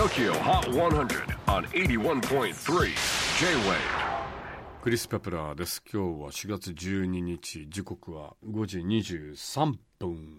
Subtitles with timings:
[0.00, 2.54] TOKYO HOT 100 on 81.3
[3.38, 3.76] J-WAVE
[4.80, 5.82] クリス・ペプラーです。
[5.92, 10.38] 今日は4月12日時刻は5時23分。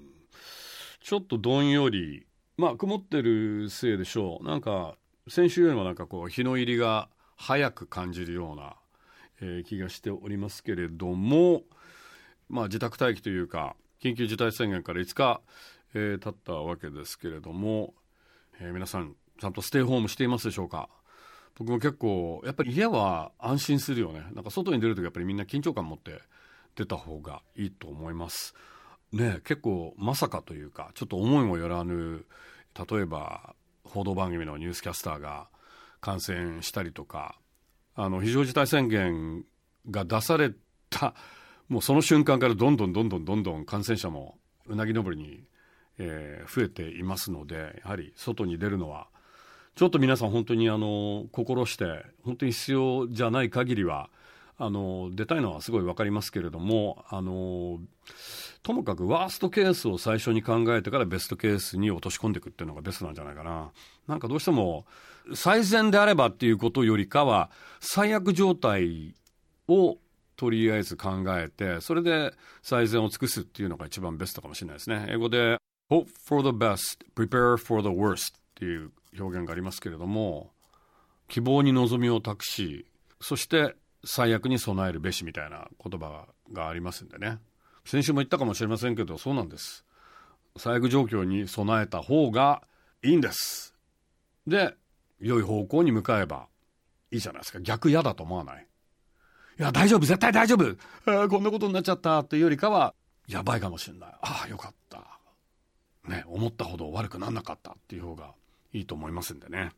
[0.99, 2.25] ちょっとどんより
[2.57, 4.43] まあ曇ってるせいでしょう。
[4.47, 4.95] なんか
[5.27, 8.77] 先週よりもなんかこう日の入りが早く感じるような、
[9.41, 11.61] えー気がしておりますけれども
[12.49, 15.39] まあ自宅待機というか緊急事態宣言から5日、
[15.93, 17.93] えー経ったわけですけれども、
[18.59, 20.87] えー皆さんちゃんとステイホームしていますでしょうか？
[21.55, 24.23] 僕も結構やっぱり家は安心するよね。
[24.33, 26.21] なんか外に出るときやっぱりみんな緊張感持って
[26.75, 28.53] 出た方がいいと思います。
[29.11, 32.25] ね結構まさかというかちょっと思いもよらぬ
[32.89, 35.47] 例えば報道番組のニュースキャスターが
[35.99, 37.35] 感染したりとか
[37.95, 39.43] あの非常事態宣言
[39.89, 40.53] が出され
[40.89, 41.15] た
[41.67, 45.43] もうその瞬間からどんどんどんどんどんどん感染者もうなぎ登りに、
[45.97, 49.07] えー増えていますのでやはり外に出るのは
[49.75, 54.09] ちょっと皆さん本当にあの心して本当に必要じゃない限りは
[54.57, 57.79] あの出たいのはすごい分かりますけれどもあの
[58.61, 63.71] ともかくワーストケースを最初に考えてからベストケースに落とし込んでいくっていうのがベストなんじゃないかな。
[64.07, 64.85] なんかどうしても
[65.33, 69.15] 最善であればっていうことよりかは最悪状態
[69.67, 69.97] を
[70.35, 75.07] とりあえず考えてそれで最善を尽くすっていうのが一番ベストかもしれないですね。
[75.09, 75.57] 英語で
[75.89, 80.51] Hope for the best, prepare for the worst っていう表現がありますけれども
[81.27, 82.85] 希望に望みを託し
[83.19, 87.37] そして最悪に備えるべしみたいな言葉がありますんでね。
[87.85, 89.85] 先週も言ったかもしれませんけどそうなんです。
[90.57, 92.63] 最悪状況に備えた方が
[93.03, 93.75] いいんです。
[94.47, 94.75] で
[95.19, 96.47] 良い方向に向かえば
[97.11, 97.59] いいじゃないですか。
[97.61, 98.67] 逆嫌だと思わない。
[99.59, 99.99] いや大丈夫。
[100.01, 100.75] 絶対大丈夫、
[101.05, 102.95] あーこんなことになっちゃったっていうよりかは
[103.27, 104.09] やばいかもしれない。
[104.21, 105.19] ああよかった。
[106.07, 108.33] ね思ったほど悪くなんなかったっていう方が
[108.73, 109.71] いいと思いますんでね。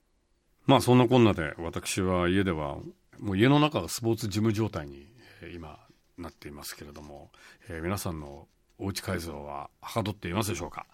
[0.65, 2.77] まあそんなこんなで私は家では
[3.19, 5.07] もう家の中がスポーツジム状態に
[5.53, 5.79] 今
[6.17, 7.31] なっていますけれども、
[7.69, 8.47] えー皆さんの
[8.79, 10.87] おうち改造ははかどっていますでしょうか。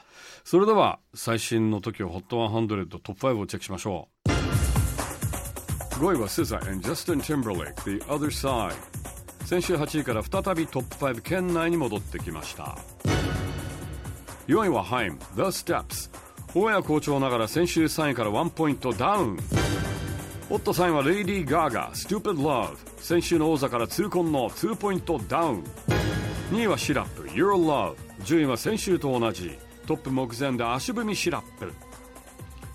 [0.43, 4.29] それでは最新の TOKIOHOT100 トップ5をチェックしましょう。
[5.99, 8.73] 5位は SZA and Justin Timberlake The Other Side.
[9.45, 12.77] 先週8位から再びトップ5圏内に戻ってきました。
[14.47, 16.28] 4位は HAIM The Steps.
[16.55, 19.37] 大谷好調ながら先週3位から1ポイントダウン
[20.49, 25.63] オット3位はレイディー・ガーガ Stupid Love 先週の王座から痛恨の2ポイントダウン
[26.49, 31.71] 2位はシラップ Your Love 順位は先週と同じトップ目前で足踏み SIRUP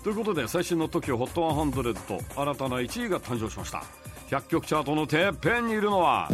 [0.05, 3.83] ということで最新の TOKIOHOT100 と新たな1位が誕生しました
[4.29, 6.29] 100曲チャートのてっぺんにいるのは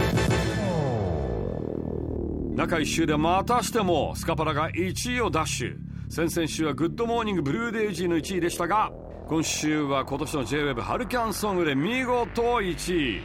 [2.55, 8.91] 中1週でまたしてもスカパラが1位を奪取先々週は Good Morning ブルーデイジーの1位でしたが
[9.29, 13.21] 今週は今年の J-WEB ハルキャンソングで見事1位。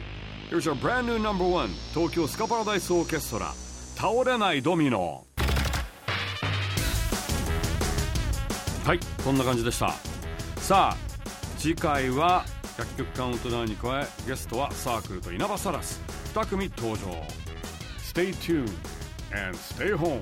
[0.49, 3.51] Here's our brand new number one 東京スカパラダイスオーケストラ。
[3.97, 5.25] 倒れないドミノ。
[8.85, 9.91] はいこんな感じでした。
[10.55, 10.97] さあ
[11.57, 12.45] 次回は
[12.77, 16.01] 100曲カウントダウンに加えゲストはサークルと稲葉サラス。
[16.33, 17.21] 2組登場。
[17.99, 18.71] Stay tuned
[19.33, 20.21] and stay home